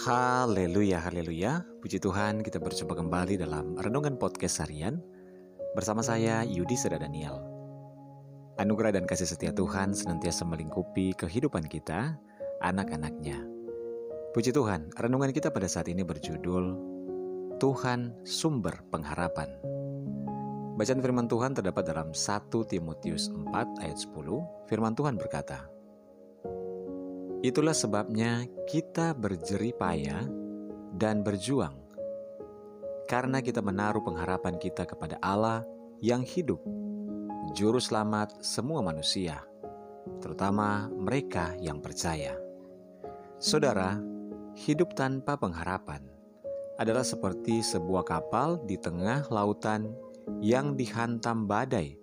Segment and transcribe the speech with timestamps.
[0.00, 1.60] Haleluya, haleluya.
[1.84, 4.96] Puji Tuhan, kita berjumpa kembali dalam Renungan Podcast Harian
[5.76, 7.36] bersama saya Yudi Seda Daniel.
[8.56, 12.16] Anugerah dan kasih setia Tuhan senantiasa melingkupi kehidupan kita,
[12.64, 13.44] anak-anaknya.
[14.32, 16.80] Puji Tuhan, renungan kita pada saat ini berjudul
[17.60, 19.52] Tuhan Sumber Pengharapan.
[20.80, 24.16] Bacaan firman Tuhan terdapat dalam 1 Timotius 4 ayat 10.
[24.64, 25.68] Firman Tuhan berkata,
[27.40, 30.28] Itulah sebabnya kita berjerih payah
[30.92, 31.72] dan berjuang,
[33.08, 35.64] karena kita menaruh pengharapan kita kepada Allah
[36.04, 36.60] yang hidup,
[37.56, 39.40] Juru Selamat semua manusia,
[40.20, 42.36] terutama mereka yang percaya.
[43.40, 43.96] Saudara,
[44.60, 46.04] hidup tanpa pengharapan
[46.76, 49.88] adalah seperti sebuah kapal di tengah lautan
[50.44, 51.96] yang dihantam badai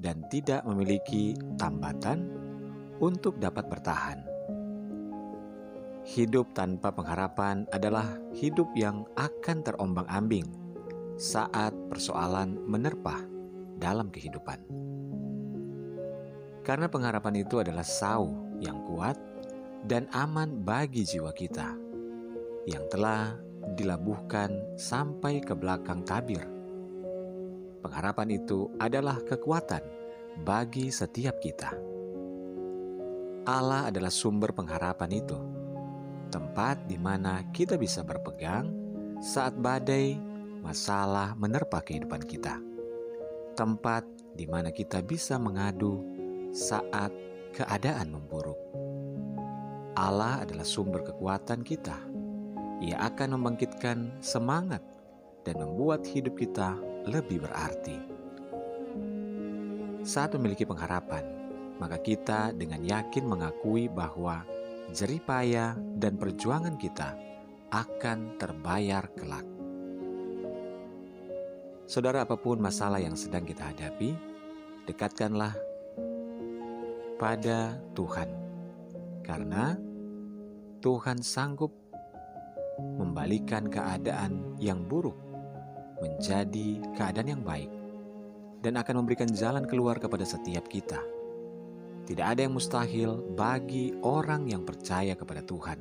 [0.00, 2.32] dan tidak memiliki tambatan
[2.96, 4.29] untuk dapat bertahan.
[6.10, 10.42] Hidup tanpa pengharapan adalah hidup yang akan terombang-ambing
[11.14, 13.14] saat persoalan menerpa
[13.78, 14.58] dalam kehidupan.
[16.66, 18.26] Karena pengharapan itu adalah sau
[18.58, 19.14] yang kuat
[19.86, 21.78] dan aman bagi jiwa kita
[22.66, 23.38] yang telah
[23.78, 26.42] dilabuhkan sampai ke belakang tabir.
[27.86, 29.86] Pengharapan itu adalah kekuatan
[30.42, 31.70] bagi setiap kita.
[33.46, 35.59] Allah adalah sumber pengharapan itu
[36.30, 38.70] tempat di mana kita bisa berpegang
[39.18, 40.16] saat badai
[40.62, 42.56] masalah menerpa kehidupan kita.
[43.58, 44.06] Tempat
[44.38, 46.00] di mana kita bisa mengadu
[46.54, 47.10] saat
[47.52, 48.56] keadaan memburuk.
[49.98, 51.98] Allah adalah sumber kekuatan kita.
[52.80, 54.80] Ia akan membangkitkan semangat
[55.44, 57.98] dan membuat hidup kita lebih berarti.
[60.00, 61.26] Saat memiliki pengharapan,
[61.76, 64.48] maka kita dengan yakin mengakui bahwa
[64.90, 67.14] jerih payah dan perjuangan kita
[67.70, 69.46] akan terbayar kelak.
[71.86, 74.14] Saudara, apa pun masalah yang sedang kita hadapi,
[74.86, 75.54] dekatkanlah
[77.18, 78.30] pada Tuhan,
[79.26, 79.74] karena
[80.82, 81.74] Tuhan sanggup
[82.78, 85.18] membalikan keadaan yang buruk
[86.00, 87.68] menjadi keadaan yang baik
[88.64, 90.96] dan akan memberikan jalan keluar kepada setiap kita
[92.08, 95.78] tidak ada yang mustahil bagi orang yang percaya kepada Tuhan,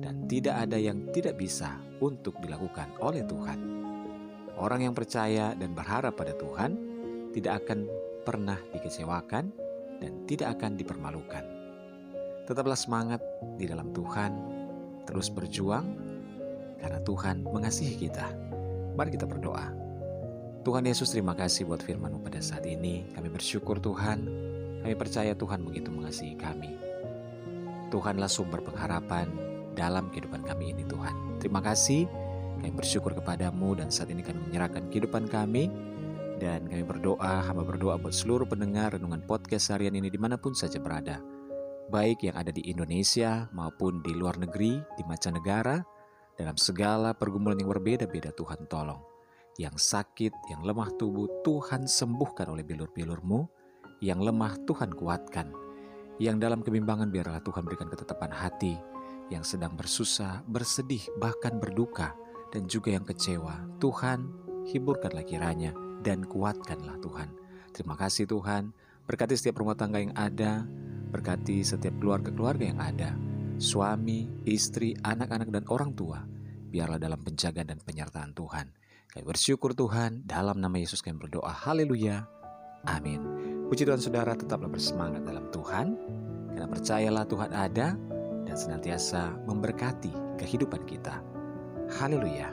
[0.00, 3.58] dan tidak ada yang tidak bisa untuk dilakukan oleh Tuhan.
[4.60, 6.76] Orang yang percaya dan berharap pada Tuhan
[7.32, 7.88] tidak akan
[8.26, 9.44] pernah dikecewakan
[10.00, 11.44] dan tidak akan dipermalukan.
[12.44, 13.22] Tetaplah semangat
[13.56, 14.32] di dalam Tuhan,
[15.08, 15.86] terus berjuang
[16.80, 18.26] karena Tuhan mengasihi kita.
[18.96, 19.70] Mari kita berdoa.
[20.60, 23.08] Tuhan Yesus terima kasih buat firman-Mu pada saat ini.
[23.16, 24.49] Kami bersyukur Tuhan
[24.80, 26.72] kami percaya Tuhan begitu mengasihi kami.
[27.92, 29.28] Tuhanlah sumber pengharapan
[29.76, 31.42] dalam kehidupan kami ini Tuhan.
[31.42, 32.06] Terima kasih,
[32.60, 35.68] kami bersyukur kepadamu dan saat ini kami menyerahkan kehidupan kami
[36.40, 40.56] dan kami berdoa, hamba berdoa buat seluruh pendengar renungan podcast harian ini di mana pun
[40.56, 41.20] saja berada.
[41.90, 45.82] Baik yang ada di Indonesia maupun di luar negeri, di mancanegara,
[46.38, 49.02] dalam segala pergumulan yang berbeda-beda Tuhan tolong.
[49.58, 53.59] Yang sakit, yang lemah tubuh, Tuhan sembuhkan oleh bilur-bilurmu
[54.00, 55.52] yang lemah Tuhan kuatkan.
[56.20, 58.76] Yang dalam kebimbangan biarlah Tuhan berikan ketetapan hati.
[59.28, 62.16] Yang sedang bersusah, bersedih, bahkan berduka.
[62.50, 63.78] Dan juga yang kecewa.
[63.78, 64.26] Tuhan
[64.68, 65.70] hiburkanlah kiranya
[66.02, 67.28] dan kuatkanlah Tuhan.
[67.70, 68.74] Terima kasih Tuhan.
[69.06, 70.66] Berkati setiap rumah tangga yang ada.
[71.14, 73.14] Berkati setiap keluarga-keluarga yang ada.
[73.60, 76.24] Suami, istri, anak-anak, dan orang tua.
[76.70, 78.72] Biarlah dalam penjagaan dan penyertaan Tuhan.
[79.10, 81.50] Kami bersyukur Tuhan, dalam nama Yesus kami berdoa.
[81.50, 82.24] Haleluya.
[82.86, 83.39] Amin.
[83.70, 85.94] Puji Tuhan saudara tetaplah bersemangat dalam Tuhan,
[86.50, 87.94] karena percayalah Tuhan ada
[88.42, 90.10] dan senantiasa memberkati
[90.42, 91.22] kehidupan kita.
[91.94, 92.50] Haleluya.